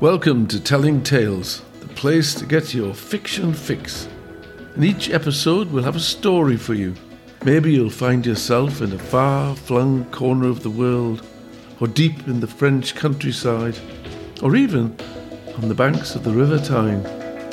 Welcome 0.00 0.46
to 0.46 0.60
Telling 0.62 1.02
Tales, 1.02 1.62
the 1.80 1.88
place 1.88 2.32
to 2.36 2.46
get 2.46 2.72
your 2.72 2.94
fiction 2.94 3.52
fix. 3.52 4.06
In 4.76 4.84
each 4.84 5.10
episode, 5.10 5.72
we'll 5.72 5.82
have 5.82 5.96
a 5.96 6.00
story 6.00 6.56
for 6.56 6.74
you. 6.74 6.94
Maybe 7.44 7.72
you'll 7.72 7.90
find 7.90 8.24
yourself 8.24 8.80
in 8.80 8.92
a 8.92 8.98
far 8.98 9.56
flung 9.56 10.04
corner 10.12 10.46
of 10.46 10.62
the 10.62 10.70
world, 10.70 11.26
or 11.80 11.88
deep 11.88 12.28
in 12.28 12.38
the 12.38 12.46
French 12.46 12.94
countryside, 12.94 13.76
or 14.40 14.54
even 14.54 14.96
on 15.56 15.68
the 15.68 15.74
banks 15.74 16.14
of 16.14 16.22
the 16.22 16.30
River 16.30 16.60
Tyne. 16.60 17.02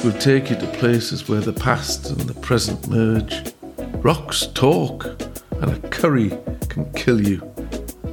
We'll 0.04 0.20
take 0.20 0.52
you 0.52 0.56
to 0.58 0.68
places 0.78 1.28
where 1.28 1.42
the 1.42 1.52
past 1.52 2.12
and 2.12 2.22
the 2.22 2.40
present 2.42 2.88
merge. 2.88 3.56
Rocks 4.04 4.46
talk, 4.54 5.06
and 5.64 5.72
a 5.72 5.90
curry 5.90 6.30
can 6.70 6.94
kill 6.94 7.28
you. 7.28 7.42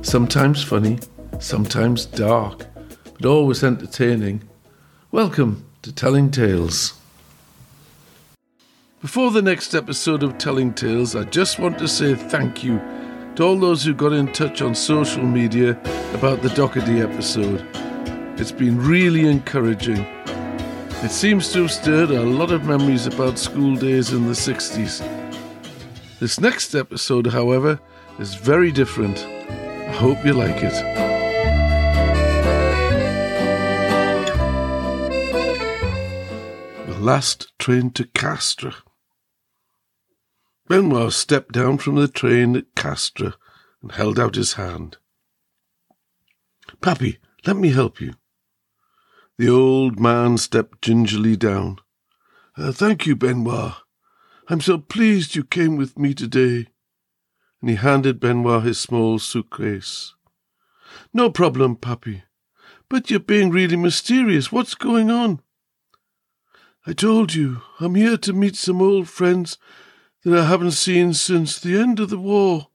Sometimes 0.00 0.62
funny, 0.62 1.00
sometimes 1.38 2.06
dark, 2.06 2.64
but 3.22 3.28
always 3.28 3.62
entertaining. 3.62 4.42
Welcome 5.12 5.64
to 5.82 5.92
Telling 5.92 6.32
Tales. 6.32 6.94
Before 9.00 9.30
the 9.30 9.40
next 9.40 9.74
episode 9.74 10.24
of 10.24 10.38
Telling 10.38 10.74
Tales, 10.74 11.14
I 11.14 11.22
just 11.24 11.60
want 11.60 11.78
to 11.78 11.86
say 11.86 12.16
thank 12.16 12.64
you 12.64 12.80
to 13.36 13.44
all 13.44 13.56
those 13.56 13.84
who 13.84 13.94
got 13.94 14.12
in 14.12 14.32
touch 14.32 14.60
on 14.60 14.74
social 14.74 15.22
media 15.22 15.80
about 16.14 16.42
the 16.42 16.48
Doherty 16.50 17.00
episode. 17.00 17.64
It's 18.40 18.50
been 18.50 18.76
really 18.76 19.28
encouraging. 19.28 20.04
It 21.04 21.12
seems 21.12 21.52
to 21.52 21.62
have 21.62 21.70
stirred 21.70 22.10
a 22.10 22.22
lot 22.22 22.50
of 22.50 22.64
memories 22.64 23.06
about 23.06 23.38
school 23.38 23.76
days 23.76 24.12
in 24.12 24.26
the 24.26 24.32
60s. 24.32 24.98
This 26.18 26.40
next 26.40 26.74
episode, 26.74 27.28
however, 27.28 27.78
is 28.18 28.34
very 28.34 28.72
different. 28.72 29.18
I 29.18 29.92
hope 29.92 30.24
you 30.24 30.32
like 30.32 30.64
it. 30.64 31.01
Last 37.02 37.52
train 37.58 37.90
to 37.90 38.04
Castres. 38.04 38.74
Benoit 40.68 41.12
stepped 41.12 41.52
down 41.52 41.78
from 41.78 41.96
the 41.96 42.08
train 42.08 42.56
at 42.56 42.74
Castres 42.74 43.34
and 43.82 43.92
held 43.92 44.18
out 44.18 44.36
his 44.36 44.54
hand. 44.54 44.96
Pappy, 46.80 47.18
let 47.44 47.56
me 47.56 47.70
help 47.70 48.00
you. 48.00 48.14
The 49.36 49.48
old 49.48 49.98
man 49.98 50.38
stepped 50.38 50.82
gingerly 50.82 51.36
down. 51.36 51.78
Uh, 52.56 52.70
thank 52.70 53.06
you, 53.06 53.16
Benoit. 53.16 53.74
I'm 54.48 54.60
so 54.60 54.78
pleased 54.78 55.34
you 55.34 55.44
came 55.44 55.76
with 55.76 55.98
me 55.98 56.14
today. 56.14 56.68
And 57.60 57.70
he 57.70 57.76
handed 57.76 58.20
Benoit 58.20 58.62
his 58.62 58.78
small 58.78 59.18
suitcase. 59.18 60.14
No 61.12 61.30
problem, 61.30 61.76
Pappy. 61.76 62.22
But 62.88 63.10
you're 63.10 63.20
being 63.20 63.50
really 63.50 63.76
mysterious. 63.76 64.52
What's 64.52 64.74
going 64.74 65.10
on? 65.10 65.40
I 66.84 66.92
told 66.92 67.32
you, 67.34 67.62
I'm 67.78 67.94
here 67.94 68.16
to 68.16 68.32
meet 68.32 68.56
some 68.56 68.82
old 68.82 69.08
friends 69.08 69.56
that 70.24 70.36
I 70.36 70.46
haven't 70.46 70.72
seen 70.72 71.14
since 71.14 71.58
the 71.58 71.78
end 71.78 72.00
of 72.00 72.10
the 72.10 72.18
war. 72.18 72.68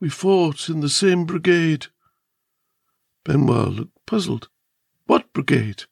We 0.00 0.08
fought 0.08 0.68
in 0.68 0.80
the 0.80 0.88
same 0.88 1.24
brigade. 1.24 1.86
Benoit 3.24 3.68
looked 3.68 4.06
puzzled. 4.06 4.48
What 5.06 5.32
brigade? 5.32 5.84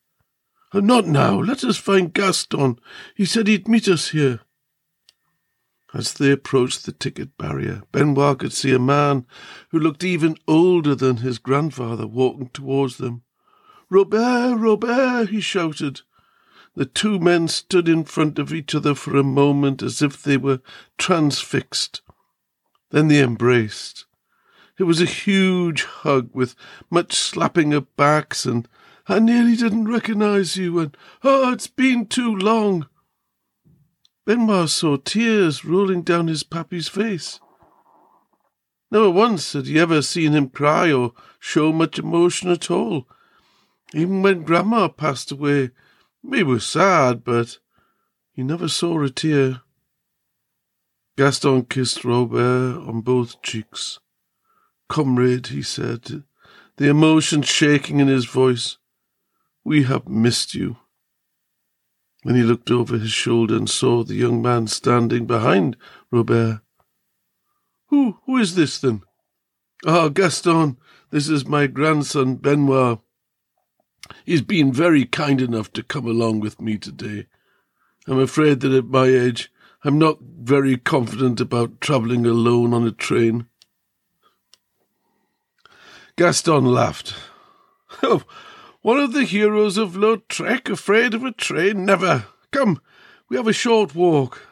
Oh, 0.73 0.81
not 0.81 1.07
now. 1.07 1.39
Let 1.39 1.63
us 1.63 1.77
find 1.77 2.13
Gaston. 2.13 2.81
He 3.15 3.25
said 3.25 3.47
he'd 3.47 3.69
meet 3.69 3.87
us 3.87 4.09
here. 4.09 4.41
As 5.93 6.15
they 6.15 6.33
approached 6.33 6.85
the 6.85 6.91
ticket 6.91 7.39
barrier, 7.39 7.83
Benoit 7.93 8.41
could 8.41 8.53
see 8.53 8.73
a 8.73 8.81
man 8.81 9.25
who 9.69 9.79
looked 9.79 10.03
even 10.03 10.37
older 10.49 10.97
than 10.97 11.19
his 11.19 11.39
grandfather 11.39 12.09
walking 12.09 12.49
towards 12.49 12.97
them. 12.97 13.23
Robert, 13.89 14.57
Robert, 14.57 15.29
he 15.29 15.41
shouted. 15.41 16.01
The 16.77 16.87
two 16.87 17.21
men 17.21 17.47
stood 17.49 17.89
in 17.89 18.05
front 18.05 18.39
of 18.39 18.53
each 18.53 18.75
other 18.75 18.95
for 18.95 19.17
a 19.17 19.23
moment 19.23 19.83
as 19.83 20.03
if 20.03 20.23
they 20.23 20.37
were 20.37 20.61
transfixed. 20.99 22.03
Then 22.91 23.09
they 23.09 23.23
embraced. 23.23 24.07
It 24.77 24.85
was 24.85 25.01
a 25.01 25.07
huge 25.07 25.85
hug 25.85 26.31
with 26.33 26.57
much 26.91 27.15
slapping 27.15 27.73
of 27.73 27.95
backs, 27.97 28.45
and 28.45 28.69
I 29.07 29.21
nearly 29.21 29.55
didn't 29.55 29.87
recognize 29.87 30.57
you, 30.57 30.81
and 30.81 30.97
oh, 31.23 31.53
it's 31.53 31.69
been 31.69 32.07
too 32.07 32.35
long. 32.35 32.89
Benoit 34.25 34.69
saw 34.69 34.97
tears 34.97 35.65
rolling 35.65 36.03
down 36.03 36.27
his 36.27 36.43
pappy's 36.43 36.89
face. 36.89 37.39
Never 38.91 39.11
once 39.11 39.53
had 39.53 39.67
he 39.67 39.79
ever 39.79 40.03
seen 40.03 40.33
him 40.33 40.49
cry 40.49 40.91
or 40.91 41.13
show 41.39 41.73
much 41.73 41.99
emotion 41.99 42.51
at 42.51 42.71
all. 42.71 43.07
Even 43.93 44.23
when 44.23 44.43
Grandma 44.43 44.89
passed 44.89 45.31
away, 45.31 45.71
he 46.33 46.43
was 46.43 46.67
sad, 46.67 47.25
but 47.25 47.59
he 48.33 48.43
never 48.43 48.69
saw 48.69 49.03
a 49.03 49.11
tear. 49.11 49.61
Gaston 51.17 51.65
kissed 51.67 52.05
Robert 52.05 52.79
on 52.79 53.03
both 53.03 53.41
cheeks. 53.43 54.01
Comrade, 54.89 55.49
he 55.49 55.63
said, 55.63 56.25
the 56.77 56.89
emotion 56.89 57.43
shaking 57.43 58.01
in 58.01 58.09
his 58.09 58.25
voice, 58.25 58.79
we 59.65 59.85
have 59.85 60.09
missed 60.09 60.55
you. 60.55 60.77
Then 62.25 62.35
he 62.35 62.43
looked 62.43 62.71
over 62.71 62.99
his 62.99 63.13
shoulder 63.13 63.57
and 63.57 63.71
saw 63.71 64.03
the 64.03 64.15
young 64.15 64.43
man 64.43 64.67
standing 64.67 65.27
behind 65.27 65.77
Robert. 66.11 66.63
Who, 67.89 68.19
who 68.27 68.39
is 68.39 68.57
this 68.57 68.79
then? 68.79 69.03
Ah, 69.87 70.09
Gaston, 70.09 70.79
this 71.11 71.29
is 71.29 71.47
my 71.47 71.67
grandson 71.67 72.37
Benoit. 72.37 73.04
He's 74.25 74.43
been 74.43 74.73
very 74.73 75.05
kind 75.05 75.41
enough 75.41 75.73
to 75.75 75.83
come 75.83 76.07
along 76.07 76.41
with 76.41 76.61
me 76.61 76.79
today. 76.79 77.27
I'm 78.07 78.19
afraid 78.19 78.61
that 78.61 78.73
at 78.73 78.87
my 78.87 79.07
age 79.07 79.51
I'm 79.83 79.99
not 79.99 80.19
very 80.21 80.77
confident 80.79 81.41
about 81.41 81.81
travelling 81.81 82.25
alone 82.25 82.73
on 82.73 82.87
a 82.87 82.91
train. 82.91 83.47
Gaston 86.17 86.65
laughed. 86.65 87.15
Oh, 88.03 88.23
one 88.83 88.99
of 88.99 89.13
the 89.13 89.25
heroes 89.25 89.79
of 89.79 89.93
Lautrec 89.93 90.69
afraid 90.69 91.15
of 91.15 91.23
a 91.23 91.31
train? 91.31 91.85
Never. 91.85 92.27
Come, 92.51 92.81
we 93.29 93.37
have 93.37 93.47
a 93.47 93.53
short 93.53 93.95
walk. 93.95 94.43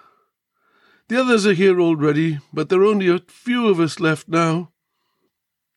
The 1.08 1.20
others 1.20 1.44
are 1.44 1.52
here 1.52 1.80
already, 1.80 2.38
but 2.52 2.68
there 2.68 2.80
are 2.80 2.86
only 2.86 3.08
a 3.08 3.18
few 3.18 3.68
of 3.68 3.80
us 3.80 3.98
left 3.98 4.28
now. 4.28 4.70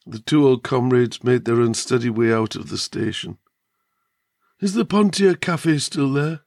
The 0.05 0.19
two 0.19 0.47
old 0.47 0.63
comrades 0.63 1.23
made 1.23 1.45
their 1.45 1.59
unsteady 1.59 2.11
way 2.11 2.31
out 2.31 2.55
of 2.55 2.69
the 2.69 2.77
station. 2.77 3.39
Is 4.61 4.73
the 4.73 4.85
Pontier 4.85 5.35
Cafe 5.35 5.79
still 5.79 6.13
there? 6.13 6.41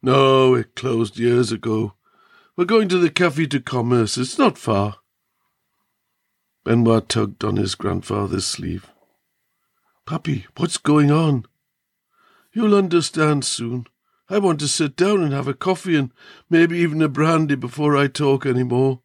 No, 0.00 0.54
it 0.54 0.76
closed 0.76 1.18
years 1.18 1.50
ago. 1.50 1.94
We're 2.56 2.64
going 2.64 2.88
to 2.90 2.98
the 2.98 3.10
Café 3.10 3.48
du 3.48 3.60
Commerce. 3.60 4.16
It's 4.16 4.38
not 4.38 4.56
far. 4.56 4.98
Benoit 6.64 7.08
tugged 7.08 7.42
on 7.42 7.56
his 7.56 7.74
grandfather's 7.74 8.46
sleeve. 8.46 8.88
Pappy, 10.06 10.46
what's 10.56 10.76
going 10.76 11.10
on? 11.10 11.44
You'll 12.52 12.76
understand 12.76 13.44
soon. 13.44 13.86
I 14.28 14.38
want 14.38 14.60
to 14.60 14.68
sit 14.68 14.94
down 14.94 15.20
and 15.20 15.32
have 15.32 15.48
a 15.48 15.54
coffee 15.54 15.96
and 15.96 16.12
maybe 16.48 16.78
even 16.78 17.02
a 17.02 17.08
brandy 17.08 17.56
before 17.56 17.96
I 17.96 18.06
talk 18.06 18.46
any 18.46 18.62
more. 18.62 19.00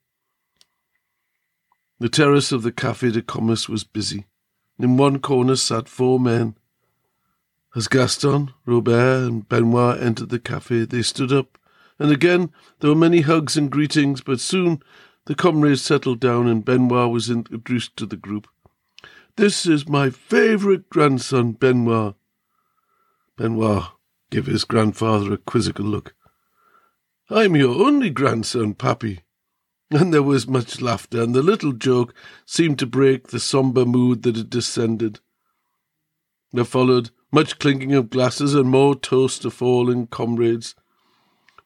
The 2.00 2.09
terrace 2.09 2.51
of 2.51 2.62
the 2.62 2.72
Café 2.72 3.12
de 3.12 3.24
Commerce 3.24 3.68
was 3.68 3.84
busy. 3.84 4.25
In 4.78 4.97
one 4.97 5.19
corner 5.19 5.56
sat 5.56 5.88
four 5.88 6.19
men. 6.19 6.57
As 7.75 7.88
Gaston, 7.88 8.53
Robert, 8.67 9.28
and 9.28 9.50
Benoit 9.50 10.00
entered 10.00 10.29
the 10.29 10.39
café, 10.39 10.88
they 10.88 11.01
stood 11.01 11.31
up, 11.31 11.57
and 11.97 12.11
again 12.11 12.51
there 12.79 12.89
were 12.91 12.95
many 12.95 13.22
hugs 13.22 13.57
and 13.57 13.72
greetings, 13.72 14.22
but 14.22 14.39
soon 14.39 14.84
the 15.25 15.34
comrades 15.34 15.81
settled 15.81 16.19
down 16.19 16.47
and 16.47 16.63
Benoit 16.63 17.09
was 17.09 17.31
introduced 17.31 17.97
to 17.97 18.06
the 18.06 18.16
group. 18.16 18.47
This 19.38 19.66
is 19.66 19.88
my 19.89 20.12
favourite 20.12 20.88
grandson, 20.89 21.53
Benoit. 21.53 22.13
Benoit 23.38 23.86
gave 24.30 24.45
his 24.45 24.65
grandfather 24.65 25.33
a 25.33 25.38
quizzical 25.38 25.86
look. 25.86 26.13
I'm 27.30 27.56
your 27.56 27.83
only 27.83 28.12
grandson, 28.12 28.75
Pappy. 28.75 29.21
And 29.89 30.13
there 30.13 30.24
was 30.24 30.48
much 30.48 30.81
laughter, 30.81 31.21
and 31.21 31.33
the 31.33 31.42
little 31.42 31.71
joke 31.71 32.13
seemed 32.45 32.77
to 32.80 32.86
break 32.86 33.27
the 33.27 33.39
sombre 33.39 33.86
mood 33.86 34.24
that 34.24 34.36
had 34.36 34.50
descended. 34.50 35.19
There 36.51 36.63
followed 36.63 37.09
much 37.33 37.57
clinking 37.57 37.94
of 37.94 38.12
glasses 38.12 38.53
and 38.53 38.69
more 38.69 38.94
toast 38.94 39.41
to 39.41 39.50
fallen 39.50 40.06
comrades. 40.06 40.75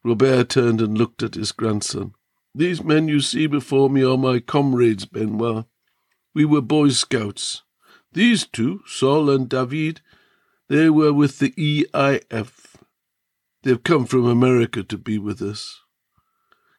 Robert 0.02 0.48
turned 0.48 0.80
and 0.80 0.98
looked 0.98 1.22
at 1.22 1.36
his 1.36 1.52
grandson. 1.52 2.14
These 2.56 2.86
men 2.86 3.10
you 3.10 3.20
see 3.20 3.48
before 3.48 3.90
me 3.90 4.02
are 4.02 4.18
my 4.18 4.40
comrades, 4.40 5.06
Benoit. 5.06 5.66
We 6.34 6.46
were 6.46 6.62
Boy 6.62 6.90
Scouts. 6.90 7.64
These 8.14 8.48
two, 8.48 8.80
Sol 8.88 9.30
and 9.30 9.50
David, 9.50 10.00
they 10.70 10.90
were 10.90 11.12
with 11.12 11.40
the 11.40 11.52
EIF. 11.52 12.76
They've 13.64 13.84
come 13.84 14.06
from 14.06 14.26
America 14.26 14.84
to 14.84 14.98
be 14.98 15.18
with 15.18 15.42
us. 15.42 15.82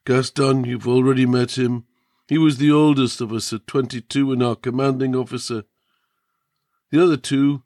Gaston, 0.07 0.65
you've 0.65 0.89
already 0.89 1.27
met 1.27 1.59
him. 1.59 1.85
He 2.27 2.39
was 2.39 2.57
the 2.57 2.73
oldest 2.73 3.21
of 3.21 3.33
us 3.35 3.53
at 3.53 3.67
twenty-two 3.67 4.33
and 4.33 4.43
our 4.43 4.57
commanding 4.57 5.15
officer. 5.15 5.65
The 6.91 7.03
other 7.03 7.19
two 7.19 7.63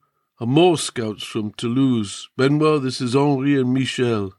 more 0.47 0.79
scouts 0.79 1.23
from 1.23 1.53
Toulouse. 1.53 2.29
Benoit, 2.37 2.83
this 2.83 3.01
is 3.01 3.15
Henri 3.15 3.61
and 3.61 3.73
Michel. 3.73 4.35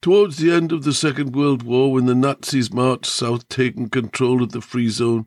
Towards 0.00 0.38
the 0.38 0.50
end 0.50 0.72
of 0.72 0.84
the 0.84 0.94
Second 0.94 1.36
World 1.36 1.62
War, 1.62 1.92
when 1.92 2.06
the 2.06 2.14
Nazis 2.14 2.72
marched 2.72 3.06
south, 3.06 3.48
taking 3.48 3.90
control 3.90 4.42
of 4.42 4.52
the 4.52 4.62
Free 4.62 4.88
Zone, 4.88 5.26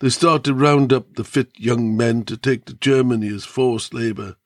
they 0.00 0.10
started 0.10 0.44
to 0.44 0.54
round 0.54 0.92
up 0.92 1.14
the 1.14 1.24
fit 1.24 1.50
young 1.56 1.96
men 1.96 2.24
to 2.24 2.36
take 2.36 2.66
to 2.66 2.74
Germany 2.74 3.28
as 3.28 3.44
forced 3.44 3.94
labour. 3.94 4.36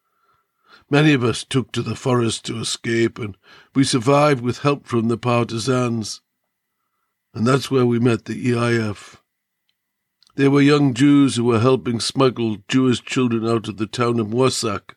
Many 0.89 1.13
of 1.13 1.25
us 1.25 1.43
took 1.43 1.73
to 1.73 1.83
the 1.83 1.97
forest 1.97 2.45
to 2.45 2.59
escape, 2.61 3.19
and 3.19 3.37
we 3.75 3.83
survived 3.83 4.43
with 4.43 4.59
help 4.59 4.87
from 4.87 5.09
the 5.09 5.19
partisans. 5.19 6.21
And 7.35 7.47
that's 7.47 7.71
where 7.71 7.87
we 7.87 7.99
met 7.99 8.27
the 8.27 8.51
EIF. 8.51 9.17
They 10.35 10.49
were 10.49 10.63
young 10.63 10.95
Jews 10.95 11.37
who 11.37 11.45
were 11.45 11.61
helping 11.61 12.01
smuggle 12.01 12.59
Jewish 12.67 13.03
children 13.03 13.47
out 13.47 13.69
of 13.69 13.77
the 13.77 13.87
town 13.87 14.19
of 14.19 14.29
Moissac. 14.29 14.97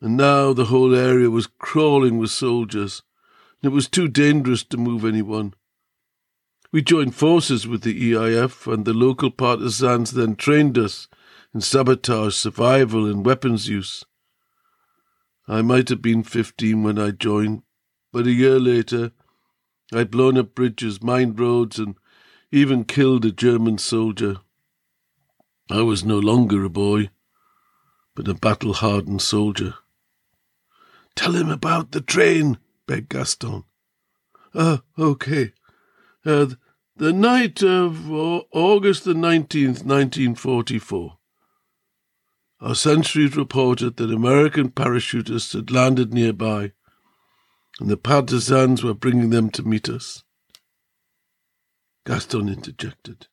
And 0.00 0.16
now 0.16 0.52
the 0.52 0.66
whole 0.66 0.94
area 0.94 1.28
was 1.28 1.48
crawling 1.58 2.16
with 2.16 2.30
soldiers, 2.30 3.02
and 3.60 3.70
it 3.70 3.74
was 3.74 3.88
too 3.88 4.08
dangerous 4.08 4.64
to 4.64 4.78
move 4.78 5.04
anyone. 5.04 5.54
We 6.72 6.82
joined 6.82 7.14
forces 7.14 7.66
with 7.66 7.82
the 7.82 8.12
EIF, 8.12 8.72
and 8.72 8.84
the 8.84 8.94
local 8.94 9.30
partisans 9.30 10.12
then 10.12 10.36
trained 10.36 10.78
us 10.78 11.08
in 11.52 11.60
sabotage, 11.60 12.34
survival, 12.34 13.06
and 13.06 13.26
weapons 13.26 13.68
use. 13.68 14.04
I 15.46 15.62
might 15.62 15.88
have 15.88 16.02
been 16.02 16.22
fifteen 16.22 16.82
when 16.82 16.98
I 16.98 17.10
joined, 17.10 17.62
but 18.12 18.26
a 18.26 18.32
year 18.32 18.60
later 18.60 19.12
I'd 19.92 20.10
blown 20.10 20.38
up 20.38 20.54
bridges, 20.54 21.02
mined 21.02 21.40
roads, 21.40 21.78
and 21.78 21.94
even 22.50 22.84
killed 22.84 23.24
a 23.24 23.32
German 23.32 23.78
soldier. 23.78 24.38
I 25.70 25.82
was 25.82 26.04
no 26.04 26.18
longer 26.18 26.64
a 26.64 26.70
boy, 26.70 27.10
but 28.14 28.28
a 28.28 28.34
battle 28.34 28.72
hardened 28.74 29.22
soldier. 29.22 29.74
Tell 31.14 31.32
him 31.32 31.50
about 31.50 31.92
the 31.92 32.00
train, 32.00 32.58
begged 32.86 33.10
Gaston. 33.10 33.64
Ah, 34.54 34.82
uh, 34.96 35.02
okay. 35.02 35.52
Uh, 36.24 36.46
the 36.96 37.12
night 37.12 37.62
of 37.62 38.10
August 38.10 39.04
the 39.04 39.14
19th, 39.14 39.84
1944. 39.84 41.18
Our 42.60 42.74
sentries 42.74 43.36
reported 43.36 43.98
that 43.98 44.10
American 44.10 44.70
parachutists 44.70 45.52
had 45.52 45.70
landed 45.70 46.12
nearby, 46.12 46.72
and 47.78 47.88
the 47.88 47.96
partisans 47.96 48.82
were 48.82 48.94
bringing 48.94 49.30
them 49.30 49.50
to 49.50 49.62
meet 49.62 49.88
us. 49.88 50.24
Gaston 52.08 52.48
interjected. 52.48 53.26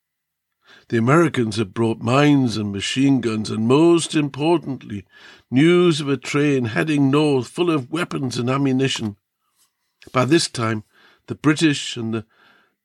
The 0.89 0.97
Americans 0.97 1.55
had 1.55 1.73
brought 1.73 2.01
mines 2.01 2.57
and 2.57 2.73
machine 2.73 3.21
guns, 3.21 3.49
and 3.49 3.69
most 3.69 4.15
importantly, 4.15 5.05
news 5.49 6.01
of 6.01 6.09
a 6.09 6.17
train 6.17 6.65
heading 6.65 7.09
north 7.09 7.47
full 7.47 7.71
of 7.71 7.89
weapons 7.89 8.37
and 8.37 8.49
ammunition. 8.49 9.15
By 10.11 10.25
this 10.25 10.49
time, 10.49 10.83
the 11.27 11.35
British 11.35 11.95
and 11.95 12.13
the 12.13 12.25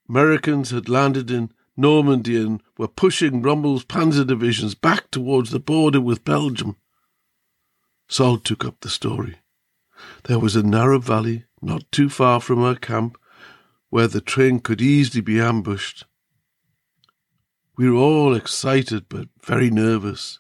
Americans 0.09 0.71
had 0.71 0.89
landed 0.89 1.29
in 1.29 1.51
Normandy 1.77 2.37
and 2.37 2.63
were 2.79 2.87
pushing 2.87 3.43
Rommel's 3.43 3.85
panzer 3.85 4.25
divisions 4.25 4.77
back 4.77 5.11
towards 5.11 5.51
the 5.51 5.59
border 5.59 6.01
with 6.01 6.25
Belgium. 6.25 6.77
Sol 8.07 8.39
took 8.39 8.65
up 8.65 8.79
the 8.79 8.91
story. 8.91 9.39
There 10.29 10.39
was 10.39 10.55
a 10.55 10.63
narrow 10.63 11.01
valley 11.01 11.47
not 11.61 11.91
too 11.91 12.09
far 12.09 12.41
from 12.41 12.63
our 12.63 12.77
camp 12.77 13.19
where 13.91 14.09
the 14.09 14.21
train 14.21 14.61
could 14.61 14.81
easily 14.81 15.21
be 15.21 15.41
ambushed. 15.41 16.05
We 17.77 17.91
were 17.91 17.99
all 17.99 18.35
excited 18.35 19.07
but 19.09 19.29
very 19.45 19.71
nervous. 19.71 20.39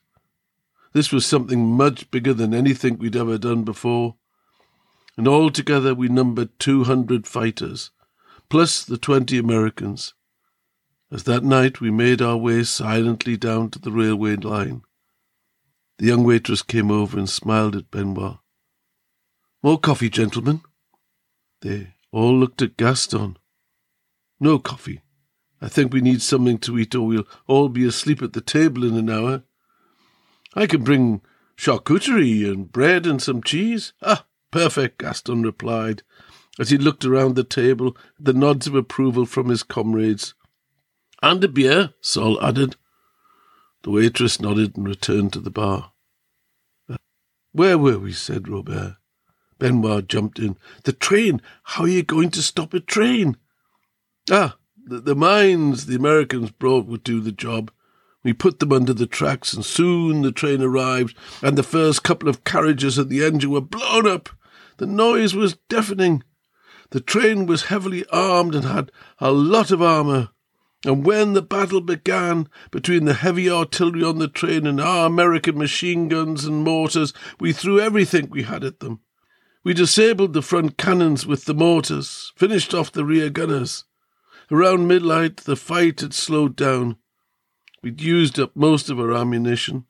This 0.93 1.12
was 1.12 1.26
something 1.26 1.67
much 1.67 2.11
bigger 2.11 2.35
than 2.35 2.55
anything 2.55 2.99
we'd 2.99 3.17
ever 3.17 3.38
done 3.38 3.64
before, 3.64 4.17
and 5.17 5.29
altogether 5.29 5.94
we 5.94 6.08
numbered 6.08 6.58
two 6.58 6.85
hundred 6.85 7.26
fighters, 7.26 7.91
plus 8.49 8.85
the 8.85 8.99
twenty 8.99 9.38
Americans. 9.38 10.14
As 11.12 11.25
that 11.25 11.43
night 11.43 11.81
we 11.81 11.91
made 11.91 12.23
our 12.23 12.37
way 12.37 12.62
silently 12.62 13.37
down 13.37 13.70
to 13.70 13.79
the 13.79 13.91
railway 13.91 14.37
line, 14.37 14.82
the 15.99 16.06
young 16.06 16.25
waitress 16.25 16.62
came 16.62 16.91
over 16.91 17.19
and 17.19 17.29
smiled 17.29 17.75
at 17.75 17.91
Benoit. 17.91 18.38
More 19.62 19.79
coffee, 19.79 20.08
gentlemen? 20.08 20.62
They 21.62 21.94
all 22.12 22.38
looked 22.38 22.62
at 22.62 22.76
Gaston. 22.76 23.37
No 24.40 24.58
coffee. 24.58 25.02
I 25.60 25.69
think 25.69 25.92
we 25.92 26.00
need 26.00 26.22
something 26.22 26.58
to 26.58 26.78
eat, 26.78 26.94
or 26.94 27.06
we'll 27.06 27.28
all 27.46 27.69
be 27.69 27.84
asleep 27.84 28.22
at 28.22 28.32
the 28.32 28.40
table 28.40 28.84
in 28.84 28.96
an 28.96 29.10
hour. 29.10 29.42
I 30.54 30.66
can 30.66 30.82
bring 30.82 31.20
charcuterie 31.56 32.50
and 32.50 32.72
bread 32.72 33.06
and 33.06 33.20
some 33.20 33.42
cheese. 33.42 33.92
Ah, 34.02 34.25
perfect, 34.50 34.98
Gaston 34.98 35.42
replied, 35.42 36.02
as 36.58 36.70
he 36.70 36.78
looked 36.78 37.04
around 37.04 37.37
the 37.37 37.44
table 37.44 37.96
the 38.19 38.32
nods 38.32 38.66
of 38.66 38.75
approval 38.75 39.26
from 39.26 39.50
his 39.50 39.62
comrades. 39.62 40.34
And 41.22 41.44
a 41.44 41.48
beer, 41.48 41.92
Sol 42.00 42.42
added. 42.42 42.76
The 43.82 43.90
waitress 43.90 44.40
nodded 44.40 44.76
and 44.76 44.88
returned 44.88 45.34
to 45.34 45.40
the 45.40 45.50
bar. 45.50 45.92
Where 47.52 47.76
were 47.76 47.98
we? 47.98 48.12
said 48.12 48.48
Robert. 48.48 48.96
Benoit 49.58 50.08
jumped 50.08 50.38
in. 50.38 50.56
The 50.84 50.92
train! 50.94 51.42
How 51.64 51.84
are 51.84 51.88
you 51.88 52.02
going 52.02 52.31
to 52.31 52.42
stop 52.42 52.72
a 52.72 52.81
train? 52.81 53.37
Ah, 54.31 54.56
the, 54.87 55.00
the 55.00 55.17
mines 55.17 55.87
the 55.87 55.97
Americans 55.97 56.50
brought 56.50 56.87
would 56.87 57.03
do 57.03 57.21
the 57.21 57.32
job. 57.32 57.73
We 58.23 58.32
put 58.32 58.59
them 58.59 58.73
under 58.73 58.93
the 58.93 59.06
tracks, 59.06 59.55
and 59.55 59.65
soon 59.65 60.23
the 60.23 60.31
train 60.31 60.62
arrived, 60.62 61.17
and 61.43 61.56
the 61.56 61.62
first 61.62 62.03
couple 62.03 62.29
of 62.29 62.44
carriages 62.44 62.99
and 62.99 63.11
the 63.11 63.25
engine 63.25 63.50
were 63.50 63.61
blown 63.61 64.06
up. 64.06 64.29
The 64.77 64.87
noise 64.87 65.35
was 65.35 65.56
deafening. 65.69 66.23
The 66.91 67.00
train 67.00 67.47
was 67.47 67.65
heavily 67.65 68.05
armed 68.12 68.55
and 68.55 68.65
had 68.65 68.93
a 69.19 69.32
lot 69.32 69.71
of 69.71 69.82
armour. 69.82 70.31
And 70.85 71.05
when 71.05 71.35
the 71.35 71.43
battle 71.43 71.81
began 71.81 72.49
between 72.71 73.05
the 73.05 73.15
heavy 73.15 73.50
artillery 73.50 74.03
on 74.03 74.19
the 74.19 74.29
train 74.29 74.67
and 74.67 74.81
our 74.81 75.06
American 75.06 75.59
machine 75.59 76.09
guns 76.09 76.44
and 76.44 76.65
mortars, 76.65 77.12
we 77.38 77.53
threw 77.53 77.81
everything 77.81 78.29
we 78.31 78.44
had 78.44 78.65
at 78.65 78.81
them. 78.81 79.00
We 79.62 79.75
disabled 79.75 80.33
the 80.33 80.41
front 80.43 80.79
cannons 80.79 81.26
with 81.26 81.44
the 81.44 81.55
mortars, 81.55 82.33
finished 82.37 82.73
off 82.73 82.93
the 82.93 83.05
rear 83.05 83.29
gunners. 83.29 83.85
Around 84.52 84.88
midnight, 84.88 85.38
the 85.38 85.55
fight 85.55 86.00
had 86.00 86.12
slowed 86.12 86.56
down. 86.56 86.97
We'd 87.82 88.00
used 88.00 88.38
up 88.38 88.56
most 88.56 88.91
of 88.91 88.99
our 88.99 89.14
ammunition, 89.14 89.87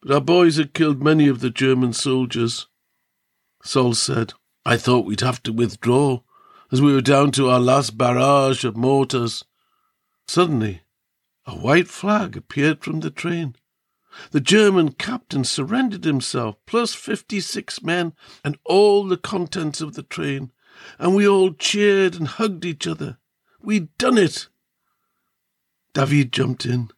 but 0.00 0.10
our 0.10 0.20
boys 0.20 0.56
had 0.56 0.74
killed 0.74 1.02
many 1.02 1.28
of 1.28 1.38
the 1.38 1.50
German 1.50 1.92
soldiers. 1.92 2.66
Sol 3.62 3.94
said, 3.94 4.32
I 4.66 4.76
thought 4.76 5.06
we'd 5.06 5.20
have 5.20 5.42
to 5.44 5.52
withdraw, 5.52 6.22
as 6.72 6.82
we 6.82 6.92
were 6.92 7.00
down 7.00 7.30
to 7.32 7.48
our 7.48 7.60
last 7.60 7.96
barrage 7.96 8.64
of 8.64 8.76
mortars. 8.76 9.44
Suddenly, 10.26 10.82
a 11.46 11.52
white 11.52 11.88
flag 11.88 12.36
appeared 12.36 12.82
from 12.82 13.00
the 13.00 13.10
train. 13.10 13.54
The 14.32 14.40
German 14.40 14.92
captain 14.92 15.44
surrendered 15.44 16.04
himself, 16.04 16.56
plus 16.66 16.94
fifty 16.94 17.40
six 17.40 17.80
men, 17.80 18.14
and 18.44 18.58
all 18.64 19.04
the 19.06 19.16
contents 19.16 19.80
of 19.80 19.94
the 19.94 20.02
train, 20.02 20.50
and 20.98 21.14
we 21.14 21.28
all 21.28 21.52
cheered 21.52 22.16
and 22.16 22.26
hugged 22.26 22.64
each 22.64 22.86
other. 22.88 23.18
We'd 23.62 23.96
done 23.98 24.18
it. 24.18 24.48
David 25.94 26.32
jumped 26.32 26.66
in. 26.66 26.90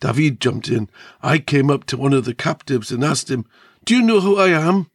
David 0.00 0.40
jumped 0.40 0.68
in. 0.68 0.90
I 1.22 1.38
came 1.38 1.70
up 1.70 1.84
to 1.84 1.96
one 1.96 2.12
of 2.12 2.24
the 2.24 2.34
captives 2.34 2.90
and 2.90 3.04
asked 3.04 3.30
him, 3.30 3.44
Do 3.84 3.94
you 3.94 4.02
know 4.02 4.20
who 4.20 4.38
I 4.38 4.48
am? 4.48 4.90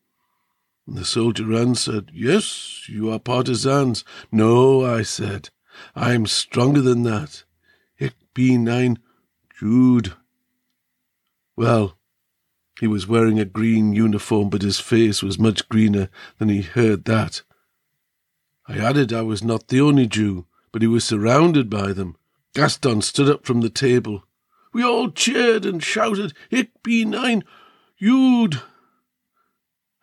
And 0.85 0.97
the 0.97 1.05
soldier 1.05 1.53
answered, 1.53 2.11
Yes, 2.13 2.89
you 2.89 3.09
are 3.11 3.19
partisans. 3.19 4.03
No, 4.31 4.85
I 4.85 5.03
said, 5.03 5.49
I 5.95 6.13
am 6.13 6.25
stronger 6.25 6.81
than 6.81 7.03
that. 7.03 7.43
Ich 7.99 8.13
bin 8.33 8.67
ein 8.67 8.99
Jude. 9.59 10.13
Well, 11.55 11.97
he 12.79 12.87
was 12.87 13.07
wearing 13.07 13.39
a 13.39 13.45
green 13.45 13.93
uniform, 13.93 14.49
but 14.49 14.61
his 14.61 14.79
face 14.79 15.23
was 15.23 15.39
much 15.39 15.67
greener 15.69 16.09
than 16.37 16.49
he 16.49 16.61
heard 16.61 17.05
that. 17.05 17.41
I 18.67 18.77
added 18.77 19.13
I 19.13 19.21
was 19.21 19.43
not 19.43 19.69
the 19.69 19.81
only 19.81 20.07
Jew, 20.07 20.45
but 20.77 20.83
he 20.83 20.87
was 20.87 21.03
surrounded 21.03 21.71
by 21.71 21.91
them. 21.91 22.15
Gaston 22.53 23.01
stood 23.01 23.27
up 23.27 23.47
from 23.47 23.61
the 23.61 23.69
table. 23.71 24.25
We 24.71 24.83
all 24.83 25.09
cheered 25.09 25.65
and 25.65 25.83
shouted, 25.83 26.35
Ich 26.51 26.69
bin 26.83 27.15
ein 27.15 27.43
Jude. 27.99 28.61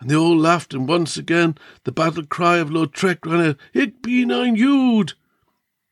And 0.01 0.11
they 0.11 0.17
all 0.17 0.37
laughed, 0.37 0.75
and 0.75 0.89
once 0.89 1.17
again 1.17 1.57
the 1.85 1.93
battle 1.93 2.27
cry 2.27 2.57
of 2.57 2.71
Lautrec 2.71 3.25
ran 3.25 3.51
out, 3.51 3.57
Ich 3.73 4.03
bin 4.03 4.33
ein 4.33 4.57
Jude. 4.57 5.13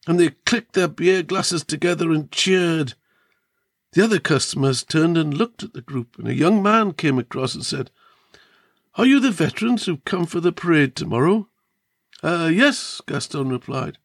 And 0.09 0.19
they 0.19 0.31
clicked 0.31 0.73
their 0.73 0.89
beer 0.89 1.23
glasses 1.23 1.63
together 1.63 2.11
and 2.11 2.33
cheered. 2.33 2.95
The 3.93 4.03
other 4.03 4.19
customers 4.19 4.83
turned 4.83 5.17
and 5.17 5.33
looked 5.33 5.63
at 5.63 5.75
the 5.75 5.81
group, 5.81 6.19
and 6.19 6.27
a 6.27 6.35
young 6.35 6.61
man 6.61 6.95
came 6.95 7.21
across 7.21 7.55
and 7.55 7.65
said, 7.65 7.93
Are 8.97 9.07
you 9.07 9.21
the 9.21 9.31
veterans 9.31 9.87
who've 9.87 10.05
come 10.05 10.27
for 10.27 10.41
the 10.41 10.51
parade 10.51 10.97
tomorrow? 10.97 11.47
Uh, 12.21 12.51
yes, 12.53 13.01
Gaston 13.07 13.49
replied. 13.49 13.99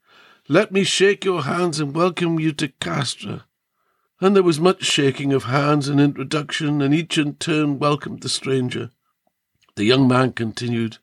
Let 0.49 0.71
me 0.71 0.85
shake 0.85 1.25
your 1.25 1.43
hands 1.43 1.81
and 1.81 1.93
welcome 1.93 2.39
you 2.39 2.53
to 2.53 2.69
Castres. 2.69 3.41
and 4.21 4.33
there 4.33 4.43
was 4.43 4.61
much 4.61 4.85
shaking 4.85 5.33
of 5.33 5.43
hands 5.43 5.89
and 5.89 5.99
introduction, 5.99 6.81
and 6.81 6.93
each 6.93 7.17
in 7.17 7.35
turn 7.35 7.79
welcomed 7.79 8.21
the 8.21 8.29
stranger. 8.29 8.91
The 9.75 9.83
young 9.83 10.07
man 10.07 10.31
continued, 10.31 10.99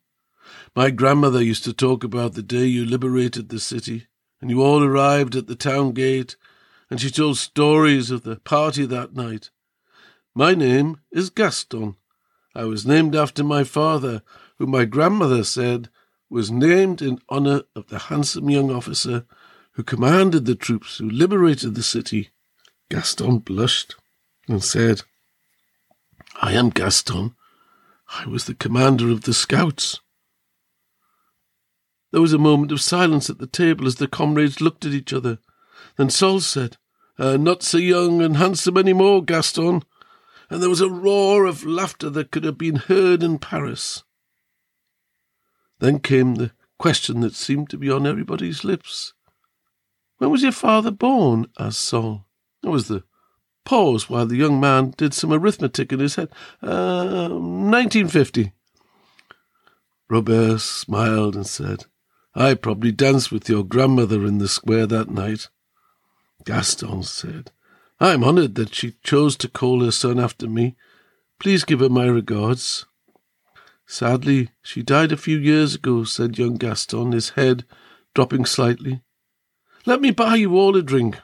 My 0.74 0.90
grandmother 0.90 1.42
used 1.42 1.62
to 1.64 1.74
talk 1.74 2.02
about 2.02 2.32
the 2.32 2.42
day 2.42 2.64
you 2.64 2.86
liberated 2.86 3.50
the 3.50 3.60
city, 3.60 4.06
and 4.40 4.48
you 4.48 4.62
all 4.62 4.82
arrived 4.82 5.36
at 5.36 5.46
the 5.46 5.54
town 5.54 5.92
gate, 5.92 6.36
and 6.88 6.98
she 6.98 7.10
told 7.10 7.36
stories 7.36 8.10
of 8.10 8.22
the 8.22 8.36
party 8.36 8.86
that 8.86 9.14
night. 9.14 9.50
My 10.34 10.54
name 10.54 11.00
is 11.12 11.28
Gaston. 11.28 11.96
I 12.54 12.64
was 12.64 12.86
named 12.86 13.14
after 13.14 13.44
my 13.44 13.62
father, 13.62 14.22
who 14.56 14.66
my 14.66 14.86
grandmother 14.86 15.44
said 15.44 15.90
was 16.35 16.50
named 16.50 17.00
in 17.00 17.21
honor 17.29 17.62
of 17.76 17.87
the 17.87 17.99
handsome 18.11 18.50
young 18.50 18.69
officer 18.69 19.25
who 19.75 19.85
commanded 19.85 20.45
the 20.45 20.57
troops 20.57 20.99
who 20.99 21.09
liberated 21.09 21.76
the 21.76 21.83
city. 21.83 22.31
Gaston 22.91 23.38
blushed 23.38 23.95
and 24.49 24.62
said, 24.62 25.03
I 26.43 26.55
am 26.55 26.71
Gaston. 26.71 27.37
I 28.19 28.26
was 28.26 28.47
the 28.47 28.55
commander 28.55 29.12
of 29.12 29.23
the 29.23 29.33
scouts. 29.33 30.00
There 32.11 32.21
was 32.21 32.33
a 32.33 32.38
moment 32.38 32.73
of 32.73 32.81
silence 32.81 33.31
at 33.31 33.38
the 33.38 33.47
table 33.47 33.87
as 33.87 33.95
the 33.95 34.09
comrades 34.09 34.61
looked 34.61 34.85
at 34.85 34.93
each 34.93 35.12
other. 35.12 35.38
Then 35.97 36.11
Sol 36.11 36.41
said, 36.41 36.79
uh, 37.17 37.37
Not 37.37 37.62
so 37.62 37.79
young 37.79 38.21
and 38.21 38.38
handsome 38.38 38.76
any 38.76 38.93
more, 38.93 39.23
Gaston. 39.23 39.85
And 40.50 40.61
there 40.61 40.69
was 40.69 40.81
a 40.81 40.91
roar 40.91 41.45
of 41.45 41.64
laughter 41.64 42.11
that 42.11 42.33
could 42.33 42.43
have 42.43 42.59
been 42.59 42.76
heard 42.76 43.23
in 43.23 43.38
Paris. 43.38 44.03
Then 45.81 45.99
came 45.99 46.37
the 46.37 46.52
question 46.78 47.21
that 47.21 47.35
seemed 47.35 47.71
to 47.71 47.78
be 47.78 47.90
on 47.90 48.07
everybody's 48.07 48.64
lips. 48.64 49.12
When 50.19 50.31
was 50.31 50.43
your 50.43 50.52
father 50.52 50.90
born? 50.90 51.47
asked 51.59 51.81
Sol. 51.81 52.26
There 52.62 52.71
was 52.71 52.88
the 52.88 53.04
pause 53.64 54.09
while 54.09 54.26
the 54.26 54.37
young 54.37 54.61
man 54.61 54.95
did 54.97 55.14
some 55.14 55.33
arithmetic 55.33 55.93
in 55.93 56.00
his 56.00 56.16
head. 56.16 56.28
Uh, 56.62 57.28
1950. 57.28 58.52
Robert 60.09 60.61
smiled 60.61 61.35
and 61.35 61.47
said, 61.47 61.87
I 62.35 62.54
probably 62.54 62.93
danced 62.93 63.33
with 63.33 63.49
your 63.49 63.64
grandmother 63.64 64.25
in 64.26 64.38
the 64.38 64.49
square 64.49 64.87
that 64.87 65.09
night. 65.09 65.49
Gaston 66.45 67.02
said, 67.02 67.52
I 68.00 68.12
am 68.12 68.25
honoured 68.25 68.54
that 68.57 68.75
she 68.75 68.97
chose 69.02 69.37
to 69.37 69.49
call 69.49 69.85
her 69.85 69.90
son 69.90 70.19
after 70.19 70.49
me. 70.49 70.76
Please 71.40 71.64
give 71.64 71.81
her 71.81 71.88
my 71.88 72.07
regards. 72.07 72.87
Sadly, 73.87 74.50
she 74.62 74.83
died 74.83 75.12
a 75.12 75.17
few 75.17 75.38
years 75.38 75.75
ago, 75.75 76.05
said 76.05 76.38
young 76.38 76.55
Gaston, 76.55 77.12
his 77.12 77.31
head 77.31 77.64
dropping 78.14 78.47
slightly. 78.47 79.03
Let 79.87 80.00
me 80.00 80.11
buy 80.11 80.37
you 80.37 80.57
all 80.57 80.76
a 80.76 80.83
drink. 80.83 81.21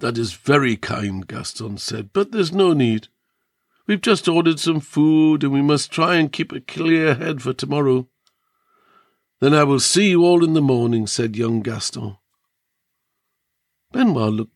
That 0.00 0.18
is 0.18 0.32
very 0.32 0.76
kind, 0.76 1.26
Gaston 1.26 1.78
said, 1.78 2.10
but 2.12 2.32
there's 2.32 2.52
no 2.52 2.72
need. 2.72 3.08
We've 3.86 4.00
just 4.00 4.26
ordered 4.28 4.58
some 4.58 4.80
food, 4.80 5.44
and 5.44 5.52
we 5.52 5.62
must 5.62 5.92
try 5.92 6.16
and 6.16 6.32
keep 6.32 6.52
a 6.52 6.60
clear 6.60 7.14
head 7.14 7.42
for 7.42 7.52
tomorrow. 7.52 8.08
Then 9.40 9.54
I 9.54 9.64
will 9.64 9.80
see 9.80 10.10
you 10.10 10.24
all 10.24 10.42
in 10.42 10.54
the 10.54 10.62
morning, 10.62 11.06
said 11.06 11.36
young 11.36 11.60
Gaston. 11.60 12.16
Benoit 13.92 14.32
looked 14.32 14.54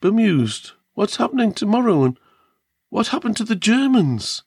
bemused. 0.00 0.72
What's 0.94 1.16
happening 1.16 1.52
tomorrow, 1.52 2.02
and 2.04 2.18
what 2.88 3.08
happened 3.08 3.36
to 3.36 3.44
the 3.44 3.54
Germans? 3.54 4.42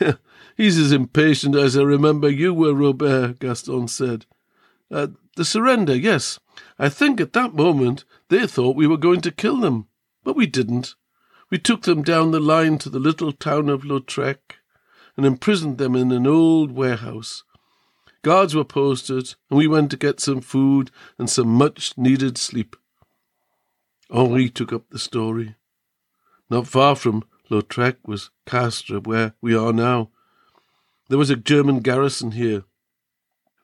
He's 0.56 0.78
as 0.78 0.92
impatient 0.92 1.56
as 1.56 1.76
I 1.76 1.82
remember 1.82 2.28
you 2.28 2.52
were, 2.52 2.74
Robert, 2.74 3.38
Gaston 3.38 3.88
said. 3.88 4.26
The 4.90 5.44
surrender, 5.44 5.96
yes. 5.96 6.38
I 6.78 6.88
think 6.88 7.20
at 7.20 7.32
that 7.32 7.54
moment 7.54 8.04
they 8.28 8.46
thought 8.46 8.76
we 8.76 8.86
were 8.86 8.98
going 8.98 9.22
to 9.22 9.30
kill 9.30 9.56
them, 9.56 9.86
but 10.24 10.36
we 10.36 10.46
didn't. 10.46 10.94
We 11.50 11.58
took 11.58 11.82
them 11.82 12.02
down 12.02 12.30
the 12.30 12.40
line 12.40 12.78
to 12.78 12.90
the 12.90 12.98
little 12.98 13.32
town 13.32 13.68
of 13.68 13.82
Lautrec 13.82 14.56
and 15.16 15.26
imprisoned 15.26 15.78
them 15.78 15.94
in 15.94 16.12
an 16.12 16.26
old 16.26 16.72
warehouse. 16.72 17.44
Guards 18.22 18.54
were 18.54 18.64
posted, 18.64 19.34
and 19.50 19.58
we 19.58 19.66
went 19.66 19.90
to 19.90 19.96
get 19.96 20.20
some 20.20 20.40
food 20.40 20.90
and 21.18 21.28
some 21.28 21.48
much 21.48 21.96
needed 21.98 22.38
sleep. 22.38 22.76
Henri 24.10 24.48
took 24.48 24.72
up 24.72 24.88
the 24.90 24.98
story. 24.98 25.56
Not 26.48 26.66
far 26.66 26.94
from 26.94 27.24
Lautrec 27.52 27.96
was 28.06 28.30
Castres, 28.46 29.02
where 29.04 29.34
we 29.42 29.54
are 29.54 29.74
now. 29.74 30.08
There 31.08 31.18
was 31.18 31.28
a 31.28 31.36
German 31.36 31.80
garrison 31.80 32.32
here. 32.32 32.64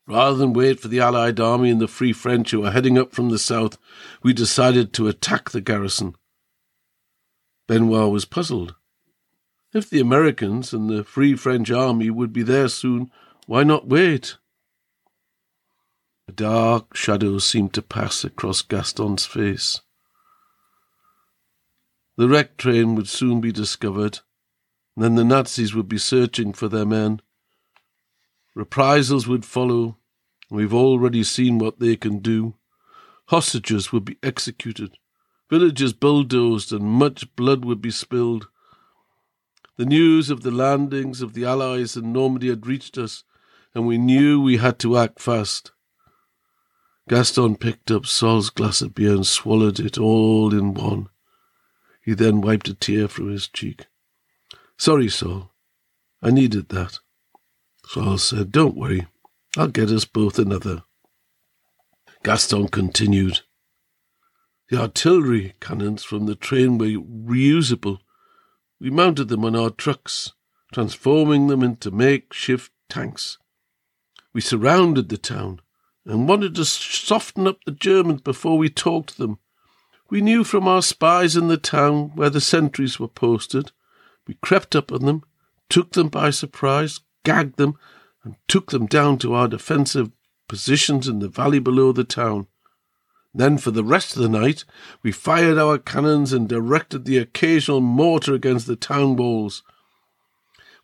Rather 0.07 0.37
than 0.37 0.53
wait 0.53 0.79
for 0.79 0.89
the 0.89 1.01
Allied 1.01 1.41
army 1.41 1.71
and 1.71 1.81
the 1.81 1.89
Free 1.89 2.13
French 2.13 2.51
who 2.51 2.61
were 2.61 2.71
heading 2.71 2.99
up 2.99 3.13
from 3.13 3.31
the 3.31 3.39
south, 3.39 3.79
we 4.23 4.35
decided 4.35 4.93
to 4.93 5.09
attack 5.09 5.51
the 5.51 5.63
garrison. 5.63 6.15
Benoit 7.67 8.11
was 8.11 8.27
puzzled. 8.27 8.75
If 9.73 9.89
the 9.89 10.01
Americans 10.01 10.73
and 10.73 10.91
the 10.91 11.05
Free 11.05 11.35
French 11.35 11.71
army 11.71 12.11
would 12.11 12.33
be 12.33 12.43
there 12.43 12.69
soon, 12.69 13.11
why 13.47 13.65
not 13.65 13.89
wait? 13.89 14.37
A 16.27 16.33
dark 16.33 16.95
shadow 16.95 17.39
seemed 17.39 17.73
to 17.75 17.83
pass 17.83 18.23
across 18.23 18.61
Gaston's 18.61 19.25
face. 19.25 19.81
The 22.19 22.29
wrecked 22.29 22.59
train 22.59 22.97
would 22.97 23.07
soon 23.07 23.41
be 23.41 23.53
discovered, 23.53 24.19
then 24.97 25.15
the 25.15 25.23
Nazis 25.23 25.73
would 25.73 25.89
be 25.89 25.99
searching 25.99 26.53
for 26.53 26.67
their 26.67 26.85
men. 26.85 27.23
Reprisals 28.57 29.29
would 29.29 29.45
follow, 29.45 29.99
we've 30.51 30.75
already 30.75 31.23
seen 31.23 31.59
what 31.59 31.79
they 31.79 31.95
can 31.95 32.19
do. 32.19 32.57
Hostages 33.27 33.93
would 33.93 34.05
be 34.05 34.19
executed, 34.21 34.99
villages 35.49 35.93
bulldozed, 35.93 36.73
and 36.73 36.83
much 36.87 37.37
blood 37.37 37.65
would 37.65 37.81
be 37.81 37.93
spilled. 37.93 38.49
The 39.77 39.87
news 39.87 40.29
of 40.29 40.43
the 40.43 40.51
landings 40.51 41.23
of 41.23 41.35
the 41.35 41.45
Allies 41.45 41.97
in 41.97 42.13
Normandy 42.13 42.49
had 42.49 42.67
reached 42.67 42.99
us, 42.99 43.23
and 43.77 43.87
we 43.87 43.97
knew 43.97 44.41
we 44.41 44.57
had 44.57 44.81
to 44.81 44.99
act 44.99 45.21
fast. 45.21 45.71
Gaston 47.09 47.55
picked 47.55 47.93
up 47.93 48.07
Sol's 48.07 48.51
glass 48.51 48.83
of 48.83 48.93
beer 48.93 49.13
and 49.13 49.25
swallowed 49.25 49.79
it 49.79 49.99
all 49.99 50.53
in 50.53 50.75
one. 50.75 51.11
He 52.09 52.15
then 52.15 52.41
wiped 52.41 52.67
a 52.69 52.75
tear 52.75 53.07
from 53.07 53.31
his 53.31 53.49
cheek. 53.49 53.85
Sorry, 54.79 55.11
Sol. 55.11 55.51
I 56.23 56.31
needed 56.31 56.71
that. 56.71 57.01
Sol 57.85 58.17
said, 58.17 58.51
Don't 58.51 58.79
worry. 58.79 59.07
I'll 59.59 59.69
get 59.69 59.91
us 59.91 60.07
both 60.07 60.39
another. 60.39 60.85
Gaston 62.25 62.69
continued. 62.69 63.41
The 64.71 64.81
artillery 64.81 65.53
cannons 65.61 66.03
from 66.03 66.25
the 66.25 66.35
train 66.35 66.79
were 66.79 66.87
reusable. 66.87 67.99
We 68.81 68.89
mounted 68.89 69.29
them 69.29 69.45
on 69.45 69.55
our 69.55 69.69
trucks, 69.69 70.33
transforming 70.73 71.49
them 71.49 71.63
into 71.63 71.91
makeshift 71.91 72.73
tanks. 72.89 73.37
We 74.33 74.41
surrounded 74.41 75.11
the 75.11 75.19
town 75.19 75.61
and 76.07 76.27
wanted 76.27 76.55
to 76.55 76.65
soften 76.65 77.47
up 77.47 77.59
the 77.67 77.73
Germans 77.73 78.23
before 78.23 78.57
we 78.57 78.71
talked 78.71 79.11
to 79.11 79.19
them. 79.19 79.41
We 80.11 80.21
knew 80.23 80.43
from 80.43 80.67
our 80.67 80.83
spies 80.83 81.37
in 81.37 81.49
the 81.49 81.59
town 81.59 82.13
where 82.15 82.31
the 82.31 82.41
sentries 82.41 82.99
were 82.99 83.09
posted. 83.09 83.73
We 84.27 84.35
crept 84.43 84.75
up 84.75 84.91
on 84.91 85.05
them, 85.05 85.23
took 85.69 85.93
them 85.93 86.09
by 86.09 86.31
surprise, 86.31 87.01
gagged 87.25 87.57
them, 87.57 87.79
and 88.25 88.37
took 88.47 88.71
them 88.71 88.87
down 88.87 89.19
to 89.19 89.35
our 89.35 89.49
defensive 89.49 90.11
positions 90.49 91.09
in 91.09 91.19
the 91.19 91.29
valley 91.29 91.59
below 91.59 91.93
the 91.93 92.05
town. 92.05 92.47
Then, 93.35 93.59
for 93.59 93.71
the 93.71 93.85
rest 93.85 94.17
of 94.17 94.23
the 94.23 94.29
night, 94.29 94.65
we 95.03 95.13
fired 95.13 95.59
our 95.59 95.77
cannons 95.77 96.33
and 96.33 96.49
directed 96.49 97.05
the 97.05 97.19
occasional 97.19 97.83
mortar 97.83 98.33
against 98.33 98.67
the 98.67 98.77
town 98.77 99.17
walls. 99.17 99.63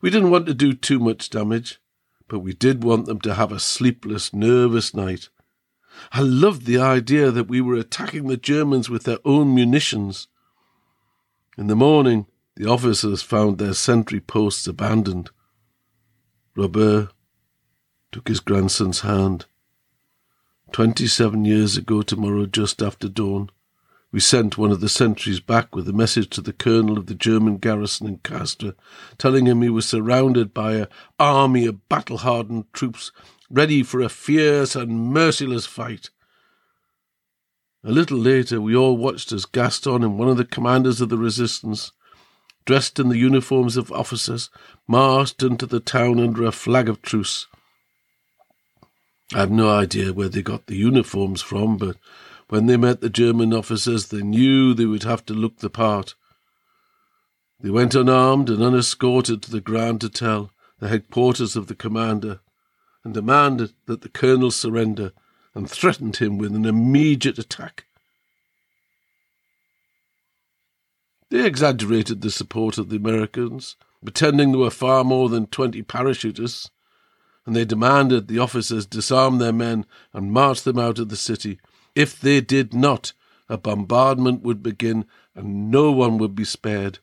We 0.02 0.10
didn't 0.10 0.30
want 0.30 0.46
to 0.46 0.54
do 0.54 0.74
too 0.74 0.98
much 0.98 1.30
damage, 1.30 1.80
but 2.28 2.40
we 2.40 2.52
did 2.52 2.84
want 2.84 3.06
them 3.06 3.20
to 3.22 3.34
have 3.34 3.52
a 3.52 3.58
sleepless, 3.58 4.34
nervous 4.34 4.92
night. 4.92 5.30
I 6.12 6.20
loved 6.20 6.66
the 6.66 6.78
idea 6.78 7.30
that 7.30 7.48
we 7.48 7.60
were 7.60 7.74
attacking 7.74 8.26
the 8.26 8.36
Germans 8.36 8.88
with 8.90 9.04
their 9.04 9.18
own 9.24 9.54
munitions. 9.54 10.28
In 11.56 11.66
the 11.68 11.76
morning, 11.76 12.26
the 12.56 12.68
officers 12.68 13.22
found 13.22 13.58
their 13.58 13.74
sentry 13.74 14.20
posts 14.20 14.66
abandoned. 14.66 15.30
Robert 16.56 17.10
took 18.12 18.28
his 18.28 18.40
grandson's 18.40 19.00
hand. 19.00 19.46
Twenty 20.72 21.06
seven 21.06 21.44
years 21.44 21.76
ago 21.76 22.02
tomorrow, 22.02 22.46
just 22.46 22.82
after 22.82 23.08
dawn, 23.08 23.50
we 24.12 24.20
sent 24.20 24.56
one 24.56 24.70
of 24.70 24.80
the 24.80 24.88
sentries 24.88 25.40
back 25.40 25.74
with 25.74 25.88
a 25.88 25.92
message 25.92 26.30
to 26.30 26.40
the 26.40 26.52
colonel 26.52 26.96
of 26.96 27.06
the 27.06 27.16
German 27.16 27.56
garrison 27.56 28.06
in 28.06 28.18
Castres, 28.18 28.74
telling 29.18 29.46
him 29.46 29.60
he 29.60 29.68
was 29.68 29.86
surrounded 29.86 30.54
by 30.54 30.74
an 30.74 30.86
army 31.18 31.66
of 31.66 31.88
battle 31.88 32.18
hardened 32.18 32.72
troops 32.72 33.10
ready 33.54 33.84
for 33.84 34.00
a 34.00 34.08
fierce 34.08 34.74
and 34.74 35.12
merciless 35.12 35.64
fight. 35.64 36.10
A 37.84 37.92
little 37.92 38.18
later, 38.18 38.60
we 38.60 38.74
all 38.74 38.96
watched 38.96 39.30
as 39.30 39.46
Gaston 39.46 40.02
and 40.02 40.18
one 40.18 40.28
of 40.28 40.36
the 40.36 40.44
commanders 40.44 41.00
of 41.00 41.08
the 41.08 41.18
resistance, 41.18 41.92
dressed 42.64 42.98
in 42.98 43.10
the 43.10 43.18
uniforms 43.18 43.76
of 43.76 43.92
officers, 43.92 44.50
marched 44.88 45.42
into 45.42 45.66
the 45.66 45.80
town 45.80 46.18
under 46.18 46.44
a 46.44 46.52
flag 46.52 46.88
of 46.88 47.00
truce. 47.00 47.46
I 49.32 49.38
have 49.38 49.50
no 49.50 49.70
idea 49.70 50.12
where 50.12 50.28
they 50.28 50.42
got 50.42 50.66
the 50.66 50.76
uniforms 50.76 51.40
from, 51.40 51.76
but 51.76 51.96
When 52.48 52.66
they 52.66 52.76
met 52.76 53.00
the 53.00 53.10
German 53.10 53.54
officers, 53.54 54.08
they 54.08 54.22
knew 54.22 54.74
they 54.74 54.84
would 54.84 55.04
have 55.04 55.24
to 55.26 55.34
look 55.34 55.58
the 55.58 55.70
part. 55.70 56.14
They 57.60 57.70
went 57.70 57.94
unarmed 57.94 58.50
and 58.50 58.62
unescorted 58.62 59.42
to 59.42 59.50
the 59.50 59.62
Grand 59.62 60.02
Hotel, 60.02 60.50
the 60.78 60.88
headquarters 60.88 61.56
of 61.56 61.68
the 61.68 61.74
commander, 61.74 62.40
and 63.04 63.14
demanded 63.14 63.72
that 63.86 64.00
the 64.00 64.08
colonel 64.08 64.50
surrender 64.50 65.12
and 65.54 65.70
threatened 65.70 66.16
him 66.16 66.38
with 66.38 66.54
an 66.54 66.64
immediate 66.64 67.38
attack. 67.38 67.84
They 71.30 71.46
exaggerated 71.46 72.20
the 72.20 72.30
support 72.30 72.78
of 72.78 72.88
the 72.88 72.96
Americans, 72.96 73.76
pretending 74.02 74.50
there 74.50 74.60
were 74.60 74.70
far 74.70 75.04
more 75.04 75.28
than 75.28 75.46
twenty 75.46 75.82
parachutists, 75.82 76.70
and 77.46 77.54
they 77.54 77.64
demanded 77.64 78.26
the 78.26 78.38
officers 78.38 78.86
disarm 78.86 79.38
their 79.38 79.52
men 79.52 79.84
and 80.12 80.32
march 80.32 80.62
them 80.62 80.78
out 80.78 80.98
of 80.98 81.08
the 81.10 81.16
city. 81.16 81.58
If 81.94 82.20
they 82.20 82.40
did 82.40 82.72
not, 82.72 83.12
a 83.48 83.58
bombardment 83.58 84.42
would 84.42 84.62
begin 84.62 85.04
and 85.34 85.70
no 85.70 85.90
one 85.92 86.18
would 86.18 86.34
be 86.34 86.44
spared. 86.44 86.98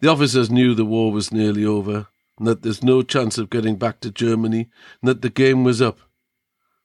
The 0.00 0.08
officers 0.10 0.50
knew 0.50 0.74
the 0.74 0.84
war 0.84 1.12
was 1.12 1.32
nearly 1.32 1.64
over, 1.64 2.08
and 2.38 2.46
that 2.46 2.62
there's 2.62 2.82
no 2.82 3.02
chance 3.02 3.38
of 3.38 3.50
getting 3.50 3.76
back 3.76 4.00
to 4.00 4.10
Germany, 4.10 4.68
and 5.00 5.08
that 5.08 5.22
the 5.22 5.30
game 5.30 5.64
was 5.64 5.80
up. 5.80 5.98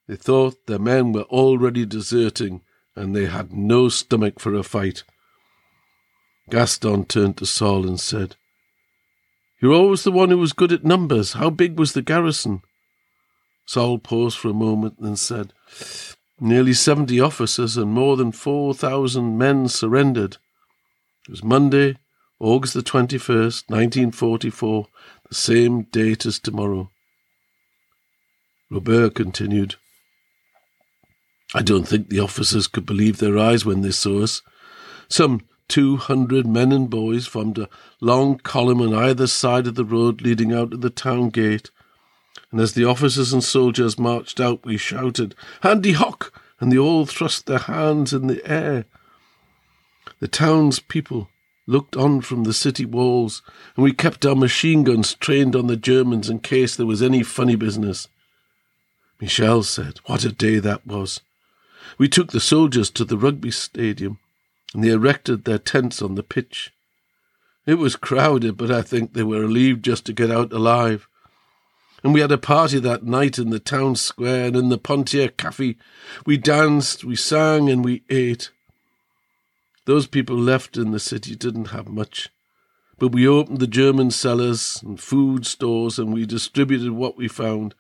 They 0.08 0.16
thought 0.16 0.66
their 0.68 0.80
men 0.80 1.12
were 1.12 1.24
already 1.24 1.86
deserting, 1.86 2.62
and 2.96 3.16
they 3.16 3.26
had 3.26 3.54
no 3.54 3.90
stomach 3.90 4.40
for 4.40 4.54
a 4.56 4.64
fight. 4.64 5.04
Gaston 6.50 7.06
turned 7.06 7.38
to 7.38 7.46
Sol 7.46 7.88
and 7.88 8.00
said, 8.00 8.36
You're 9.62 9.74
always 9.74 10.04
the 10.04 10.12
one 10.12 10.30
who 10.30 10.38
was 10.38 10.54
good 10.54 10.72
at 10.72 10.84
numbers. 10.84 11.34
How 11.34 11.50
big 11.50 11.78
was 11.78 11.94
the 11.94 12.02
garrison? 12.02 12.62
Sol 13.66 14.00
paused 14.00 14.38
for 14.38 14.50
a 14.50 14.54
moment 14.54 14.96
and 15.00 15.18
said, 15.18 15.54
Nearly 16.40 16.74
seventy 16.74 17.20
officers 17.20 17.78
and 17.78 17.92
more 17.92 18.18
than 18.18 18.32
four 18.32 18.74
thousand 18.74 19.38
men 19.38 19.68
surrendered. 19.68 20.38
It 21.28 21.32
was 21.32 21.44
Monday, 21.44 21.98
August 22.40 22.74
the 22.74 22.82
21st, 22.82 23.70
1944, 23.70 24.88
the 25.19 25.19
same 25.32 25.84
date 25.84 26.26
as 26.26 26.40
tomorrow. 26.40 26.90
Robert 28.72 29.16
continued, 29.16 29.76
I 31.54 31.62
don't 31.62 31.88
think 31.88 32.10
the 32.10 32.20
officers 32.20 32.68
could 32.68 32.86
believe 32.86 33.18
their 33.18 33.38
eyes 33.38 33.66
when 33.66 33.82
they 33.82 33.92
saw 33.92 34.22
us. 34.22 34.42
Some 35.08 35.42
two 35.68 35.98
hundred 35.98 36.46
men 36.46 36.72
and 36.72 36.90
boys 36.90 37.26
formed 37.26 37.58
a 37.58 37.70
long 38.00 38.38
column 38.38 38.82
on 38.82 38.94
either 38.94 39.28
side 39.28 39.68
of 39.68 39.76
the 39.76 39.86
road 39.86 40.22
leading 40.22 40.54
out 40.54 40.72
to 40.72 40.78
the 40.78 40.90
town 40.90 41.30
gate. 41.30 41.72
And 42.52 42.60
as 42.60 42.74
the 42.74 42.86
officers 42.86 43.34
and 43.34 43.44
soldiers 43.44 43.98
marched 43.98 44.40
out, 44.40 44.66
we 44.66 44.78
shouted, 44.78 45.36
Hände 45.64 45.94
hoch! 45.94 46.34
And 46.60 46.72
they 46.72 46.78
all 46.78 47.06
thrust 47.06 47.46
their 47.46 47.60
hands 47.60 48.12
in 48.12 48.28
the 48.28 48.46
air. 48.46 48.86
The 50.20 50.28
town's 50.28 50.80
people 50.80 51.30
looked 51.70 51.96
on 51.96 52.20
from 52.20 52.44
the 52.44 52.54
city 52.54 52.84
walls, 52.84 53.44
and 53.76 53.84
we 53.84 53.94
kept 53.94 54.26
our 54.26 54.36
machine 54.36 54.84
guns 54.84 55.14
trained 55.14 55.56
on 55.56 55.68
the 55.68 55.78
Germans 55.78 56.28
in 56.28 56.40
case 56.40 56.76
there 56.76 56.88
was 56.88 57.02
any 57.02 57.22
funny 57.22 57.56
business. 57.56 58.08
Michel 59.22 59.62
said, 59.62 60.00
What 60.06 60.26
a 60.26 60.32
day 60.32 60.58
that 60.58 60.88
was! 60.88 61.22
We 62.00 62.10
took 62.10 62.32
the 62.32 62.40
soldiers 62.40 62.90
to 62.92 63.06
the 63.06 63.18
rugby 63.18 63.52
stadium, 63.52 64.18
and 64.74 64.84
they 64.84 64.90
erected 64.90 65.46
their 65.46 65.60
tents 65.60 66.02
on 66.02 66.16
the 66.16 66.24
pitch. 66.24 66.74
It 67.68 67.76
was 67.76 67.96
crowded, 67.96 68.58
but 68.58 68.72
I 68.72 68.82
think 68.82 69.14
they 69.14 69.24
were 69.24 69.42
relieved 69.42 69.86
just 69.86 70.06
to 70.06 70.14
get 70.14 70.32
out 70.32 70.52
alive. 70.52 71.08
And 72.04 72.16
we 72.16 72.22
had 72.22 72.32
a 72.32 72.38
party 72.40 72.80
that 72.80 73.04
night 73.04 73.38
in 73.38 73.52
the 73.52 73.60
town 73.60 73.96
square 73.96 74.46
and 74.46 74.56
in 74.56 74.70
the 74.70 74.78
Pontier 74.80 75.28
Cafe. 75.28 75.76
We 76.26 76.38
danced, 76.38 77.04
we 77.04 77.16
sang, 77.16 77.70
and 77.70 77.86
we 77.86 78.02
ate. 78.10 78.50
Those 79.86 80.08
people 80.08 80.36
left 80.36 80.78
in 80.78 80.92
the 80.92 81.00
city 81.00 81.36
didn't 81.36 81.66
have 81.66 81.88
much. 81.88 82.30
But 82.98 83.14
we 83.14 83.28
opened 83.28 83.60
the 83.60 83.68
German 83.68 84.12
cellars 84.12 84.82
and 84.84 85.00
food 85.00 85.46
stores 85.46 85.98
and 85.98 86.14
we 86.14 86.26
distributed 86.26 86.92
what 86.92 87.18
we 87.18 87.28
found. 87.28 87.74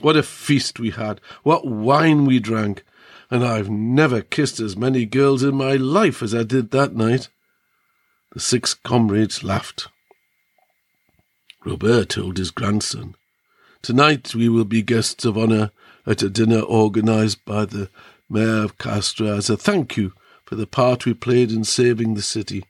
What 0.00 0.16
a 0.16 0.22
feast 0.22 0.80
we 0.80 0.90
had! 0.90 1.20
What 1.42 1.66
wine 1.66 2.24
we 2.24 2.40
drank! 2.40 2.82
And 3.30 3.44
I've 3.44 3.70
never 3.70 4.22
kissed 4.22 4.58
as 4.60 4.76
many 4.76 5.06
girls 5.06 5.42
in 5.42 5.54
my 5.54 5.74
life 5.74 6.22
as 6.22 6.34
I 6.34 6.42
did 6.42 6.70
that 6.70 6.94
night. 6.94 7.28
The 8.32 8.40
six 8.40 8.74
comrades 8.74 9.44
laughed. 9.44 9.88
Robert 11.64 12.10
told 12.10 12.38
his 12.38 12.50
grandson, 12.50 13.14
Tonight 13.82 14.34
we 14.34 14.48
will 14.48 14.64
be 14.64 14.82
guests 14.82 15.24
of 15.24 15.38
honor 15.38 15.70
at 16.06 16.22
a 16.22 16.30
dinner 16.30 16.60
organized 16.60 17.44
by 17.44 17.64
the 17.64 17.90
mayor 18.28 18.64
of 18.64 18.78
Castres 18.78 19.38
as 19.38 19.50
a 19.50 19.56
thank 19.56 19.96
you 19.96 20.12
for 20.44 20.54
the 20.54 20.66
part 20.66 21.06
we 21.06 21.14
played 21.14 21.50
in 21.50 21.64
saving 21.64 22.14
the 22.14 22.22
city. 22.22 22.64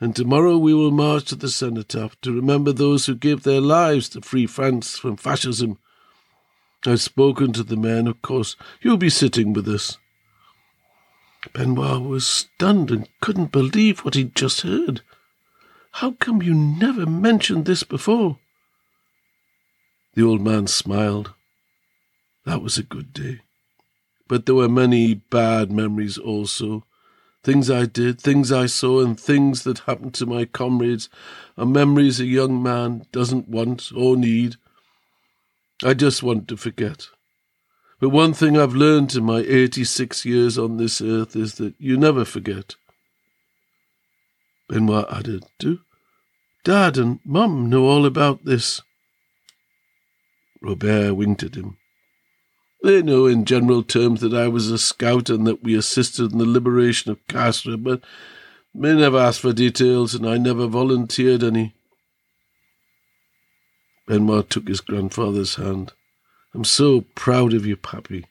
And 0.00 0.16
tomorrow 0.16 0.56
we 0.56 0.72
will 0.72 0.90
march 0.90 1.26
to 1.26 1.36
the 1.36 1.50
cenotaph 1.50 2.20
to 2.22 2.32
remember 2.32 2.72
those 2.72 3.06
who 3.06 3.14
gave 3.14 3.42
their 3.42 3.60
lives 3.60 4.08
to 4.10 4.20
free 4.22 4.46
France 4.46 4.98
from 4.98 5.16
fascism. 5.16 5.78
I've 6.86 7.02
spoken 7.02 7.52
to 7.52 7.62
the 7.62 7.76
men, 7.76 8.06
of 8.06 8.22
course. 8.22 8.56
You'll 8.80 8.96
be 8.96 9.10
sitting 9.10 9.52
with 9.52 9.68
us. 9.68 9.98
Benoit 11.52 12.02
was 12.02 12.26
stunned 12.26 12.90
and 12.90 13.08
couldn't 13.20 13.52
believe 13.52 14.00
what 14.00 14.14
he'd 14.14 14.34
just 14.34 14.62
heard. 14.62 15.02
How 15.92 16.12
come 16.12 16.42
you 16.42 16.54
never 16.54 17.04
mentioned 17.04 17.66
this 17.66 17.82
before? 17.82 18.38
The 20.14 20.22
old 20.22 20.40
man 20.40 20.66
smiled. 20.66 21.34
That 22.46 22.62
was 22.62 22.78
a 22.78 22.82
good 22.82 23.12
day. 23.12 23.40
But 24.30 24.46
there 24.46 24.54
were 24.54 24.68
many 24.68 25.14
bad 25.14 25.72
memories 25.72 26.16
also. 26.16 26.84
Things 27.42 27.68
I 27.68 27.86
did, 27.86 28.20
things 28.20 28.52
I 28.52 28.66
saw, 28.66 29.00
and 29.00 29.18
things 29.18 29.64
that 29.64 29.80
happened 29.80 30.14
to 30.14 30.24
my 30.24 30.44
comrades 30.44 31.08
are 31.58 31.66
memories 31.66 32.20
a 32.20 32.26
young 32.26 32.62
man 32.62 33.06
doesn't 33.10 33.48
want 33.48 33.90
or 33.92 34.16
need. 34.16 34.54
I 35.82 35.94
just 35.94 36.22
want 36.22 36.46
to 36.46 36.56
forget. 36.56 37.08
But 37.98 38.10
one 38.10 38.32
thing 38.32 38.56
I've 38.56 38.72
learned 38.72 39.16
in 39.16 39.24
my 39.24 39.40
86 39.40 40.24
years 40.24 40.56
on 40.56 40.76
this 40.76 41.00
earth 41.00 41.34
is 41.34 41.56
that 41.56 41.74
you 41.80 41.96
never 41.96 42.24
forget. 42.24 42.76
Benoit 44.68 45.06
added, 45.10 45.42
Do 45.58 45.80
Dad 46.62 46.96
and 46.98 47.18
Mum 47.24 47.68
know 47.68 47.86
all 47.86 48.06
about 48.06 48.44
this? 48.44 48.80
Robert 50.62 51.14
winked 51.14 51.42
at 51.42 51.56
him. 51.56 51.79
They 52.82 53.02
know 53.02 53.26
in 53.26 53.44
general 53.44 53.82
terms 53.82 54.20
that 54.22 54.32
I 54.32 54.48
was 54.48 54.70
a 54.70 54.78
scout 54.78 55.28
and 55.28 55.46
that 55.46 55.62
we 55.62 55.76
assisted 55.76 56.32
in 56.32 56.38
the 56.38 56.46
liberation 56.46 57.10
of 57.10 57.26
Castres, 57.28 57.76
but 57.76 58.00
they 58.74 58.94
never 58.94 59.18
asked 59.18 59.40
for 59.40 59.52
details 59.52 60.14
and 60.14 60.26
I 60.26 60.38
never 60.38 60.66
volunteered 60.66 61.42
any. 61.42 61.74
Benoit 64.06 64.48
took 64.48 64.66
his 64.66 64.80
grandfather's 64.80 65.56
hand. 65.56 65.92
I'm 66.54 66.64
so 66.64 67.02
proud 67.14 67.52
of 67.52 67.66
you, 67.66 67.76
Pappy, 67.76 68.26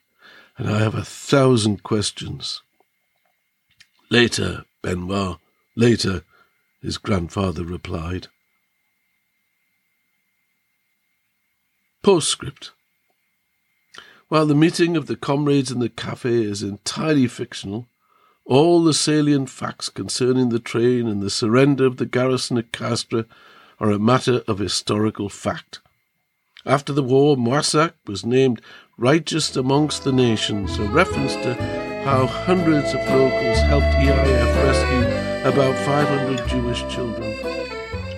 and 0.57 0.69
I 0.69 0.79
have 0.79 0.95
a 0.95 1.05
thousand 1.05 1.83
questions. 1.83 2.61
Later, 4.09 4.65
Benoit, 4.81 5.37
later, 5.75 6.23
his 6.81 6.97
grandfather 6.97 7.63
replied. 7.63 8.27
Postscript 12.01 12.71
while 14.29 14.45
the 14.45 14.55
meeting 14.55 14.95
of 14.95 15.07
the 15.07 15.15
comrades 15.15 15.71
in 15.71 15.79
the 15.79 15.89
cafe 15.89 16.43
is 16.43 16.61
entirely 16.61 17.27
fictional, 17.27 17.87
all 18.45 18.83
the 18.83 18.93
salient 18.93 19.49
facts 19.49 19.89
concerning 19.89 20.49
the 20.49 20.59
train 20.59 21.07
and 21.07 21.21
the 21.21 21.31
surrender 21.31 21.85
of 21.85 21.97
the 21.97 22.05
garrison 22.05 22.57
at 22.57 22.71
Castres 22.71 23.25
are 23.79 23.91
a 23.91 23.99
matter 23.99 24.43
of 24.47 24.59
historical 24.59 25.29
fact. 25.29 25.79
After 26.63 26.93
the 26.93 27.03
war, 27.03 27.37
Moissac 27.37 27.93
was 28.05 28.23
named 28.23 28.61
Righteous 28.97 29.55
Amongst 29.55 30.03
the 30.03 30.11
Nations, 30.11 30.77
a 30.77 30.83
reference 30.83 31.33
to 31.35 31.55
how 32.03 32.27
hundreds 32.27 32.93
of 32.93 32.99
locals 33.09 33.59
helped 33.61 33.85
EIF 33.97 34.63
rescue 34.63 35.49
about 35.49 35.75
500 35.85 36.47
Jewish 36.47 36.81
children. 36.93 37.33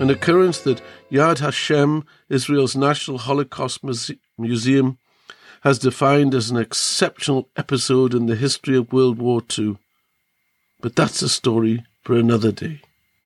An 0.02 0.10
occurrence 0.10 0.60
that 0.62 0.82
Yad 1.10 1.38
Vashem, 1.38 2.04
Israel's 2.28 2.76
National 2.76 3.20
Holocaust 3.20 3.82
Museum, 4.38 4.98
has 5.62 5.80
defined 5.80 6.34
as 6.34 6.50
an 6.50 6.58
exceptional 6.58 7.50
episode 7.56 8.14
in 8.14 8.26
the 8.26 8.36
history 8.36 8.76
of 8.76 8.92
World 8.92 9.20
War 9.20 9.42
II. 9.58 9.78
But 10.82 10.96
that's 10.96 11.22
a 11.22 11.30
story 11.30 11.86
for 12.04 12.18
another 12.18 12.52
day. 12.52 12.82